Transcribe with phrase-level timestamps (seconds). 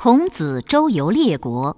[0.00, 1.76] 孔子周游列国。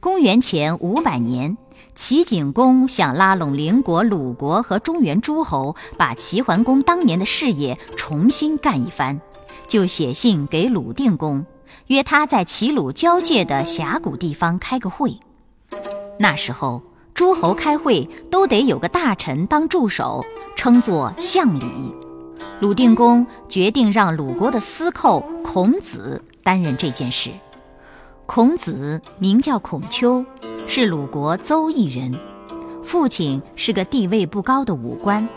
[0.00, 1.56] 公元前五百年，
[1.94, 9.18] 齐景公想拉拢邻国鲁国和中原诸侯，把齐桓公当年的事业重新干一番，
[9.66, 11.46] 就写信给鲁定公，
[11.86, 15.18] 约他在齐鲁交界的峡谷地方开个会。
[16.18, 16.82] 那时候，
[17.14, 20.22] 诸侯开会都得有个大臣当助手，
[20.54, 21.94] 称作相礼。
[22.62, 27.32] 鲁定公决定让鲁国的司寇孔子担任这件事。
[28.24, 30.24] 孔子名叫孔丘，
[30.68, 32.14] 是鲁国邹邑人，
[32.84, 35.28] 父亲是个地位不高的武官。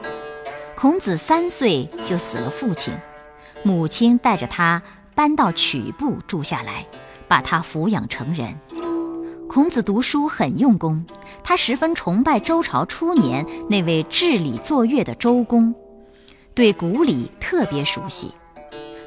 [0.77, 2.93] 孔子三岁就死了父亲，
[3.63, 4.83] 母亲带着他
[5.15, 6.85] 搬到曲部住下来，
[7.27, 8.55] 把他抚养成人。
[9.49, 11.03] 孔子读书很用功，
[11.43, 15.73] 他十分崇拜周朝初年那位治理作乐的周公。
[16.55, 18.31] 对古礼特别熟悉，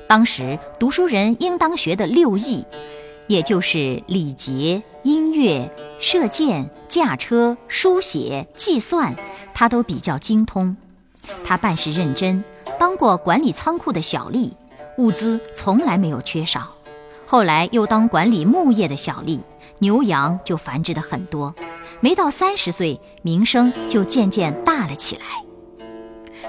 [0.06, 2.62] 当时读书人应当学的六艺，
[3.27, 9.17] 也就是礼节、音乐、射箭、驾车、书写、计算，
[9.55, 10.77] 他都比较精通。
[11.42, 12.45] 他办事认真，
[12.78, 14.53] 当过管理仓库的小吏，
[14.98, 16.75] 物资从来没有缺少。
[17.27, 19.41] 后来又当管理牧业的小吏，
[19.78, 21.55] 牛羊就繁殖的很多。
[22.01, 25.48] 没到三十岁，名声就渐渐大了起来。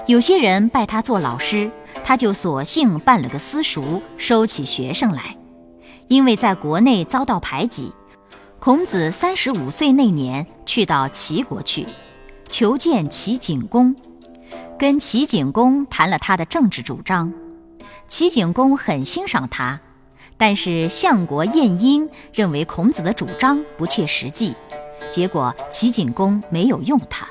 [0.06, 1.70] 有些人拜他做老师，
[2.02, 5.36] 他就索性办了个私塾，收起学生来。
[6.08, 7.92] 因为在国内遭到排挤，
[8.58, 11.86] 孔子三十五岁那年去到齐国去，
[12.48, 13.94] 求见齐景公，
[14.76, 17.32] 跟齐景公谈了他的政治主张。
[18.08, 19.80] 齐景公很欣赏他，
[20.36, 24.54] 但是相国晏婴认为孔子的主张不切实际，
[25.12, 27.28] 结果齐景公没有用他。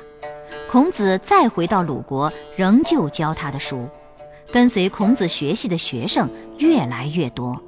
[0.72, 3.90] 孔子再回到鲁国，仍旧教他的书，
[4.52, 7.60] 跟随孔子学习的学生越来越多。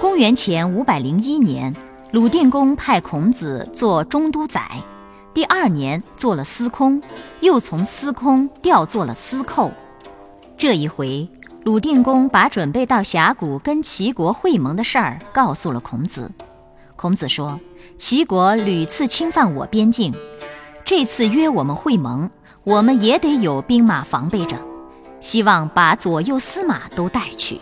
[0.00, 1.74] 公元前五百零一年，
[2.12, 4.70] 鲁定公派孔子做中都宰，
[5.34, 7.02] 第二年做了司空，
[7.40, 9.72] 又从司空调做了司寇。
[10.56, 11.28] 这一回，
[11.64, 16.30] 鲁定公把准备到峡谷跟齐国会盟的事儿告诉了孔子。
[16.94, 17.58] 孔子说
[17.98, 20.14] ：“齐国屡次侵犯我边境。”
[20.84, 22.30] 这次约我们会盟，
[22.62, 24.58] 我们也得有兵马防备着，
[25.18, 27.58] 希望把左右司马都带去。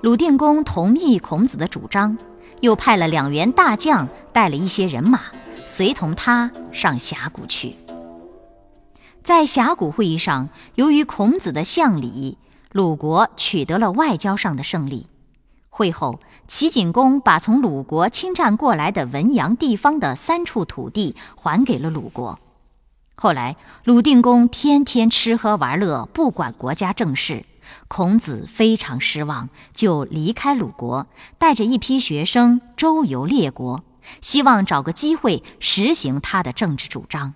[0.00, 2.16] 鲁定公同意孔子的主张，
[2.62, 5.20] 又派了两员大将带了一些人马，
[5.66, 7.76] 随同他上峡谷去。
[9.22, 12.38] 在峡谷会议上，由于孔子的相礼，
[12.72, 15.06] 鲁国取得了外交上的胜利。
[15.70, 22.38] 会后，齐景公把从鲁国侵占过来的文阳地方的三处土地还给了鲁国。
[23.14, 27.44] 后来，鲁定公天天吃喝玩乐，不管国家政事，
[27.86, 31.06] 孔子非常失望，就离开鲁国，
[31.38, 33.84] 带着一批学生周游列国，
[34.20, 37.34] 希望找个机会实行他的政治主张。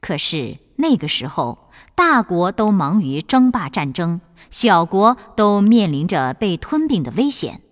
[0.00, 4.20] 可是那个时候，大国都忙于争霸战争，
[4.50, 7.62] 小国都面临着被吞并的危险。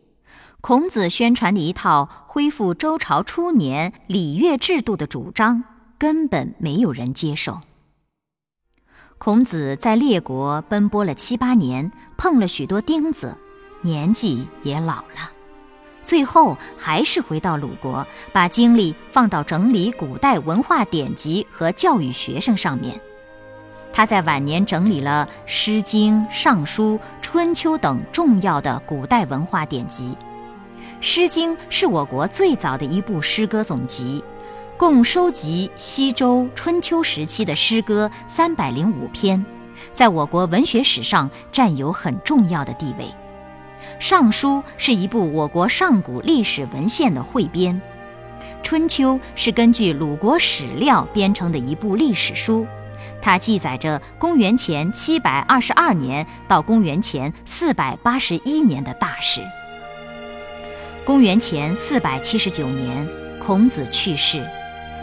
[0.61, 5.63] 孔子宣传的一套恢复周朝初年礼乐制度的主张，
[5.99, 7.61] 根本没有人接受。
[9.19, 13.37] 孔子在列国奔波了七八年，碰了许多钉子，
[13.83, 15.34] 年纪也老了。
[16.05, 23.01] 最后还是回到鲁国，把精力放到整理古代文化典籍和教育学生上面。
[23.93, 30.17] 他在晚年整理了《诗经》《尚书》《春秋》等重要的古代文化典籍。
[31.01, 34.25] 《诗经》是我国最早的一部诗歌总集，
[34.77, 39.45] 共收集西周、春秋时期的诗歌三百零五篇，
[39.93, 43.05] 在我国文学史上占有很重要的地位。
[43.99, 47.81] 《尚书》是一部我国上古历史文献的汇编，
[48.63, 52.67] 《春秋》是根据鲁国史料编成的一部历史书，
[53.23, 59.41] 它记载着公元前七百二十二年到公元前四百八十一年的大事。
[61.05, 63.07] 公元前四百七十九年，
[63.39, 64.43] 孔子去世，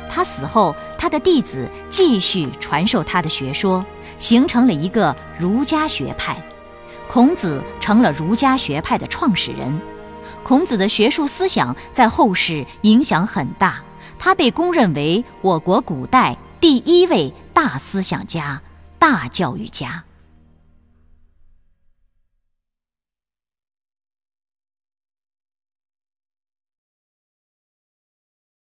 [0.09, 3.85] 他死后，他的弟子继续传授他的学说，
[4.17, 6.35] 形成了一个儒家学派。
[7.13, 9.81] 孔子成了儒家学派的创始人，
[10.45, 13.81] 孔子的学术思想在后世影响很大，
[14.17, 18.61] 他被公认为我国古代第一位大思想家、
[18.97, 20.05] 大教育家。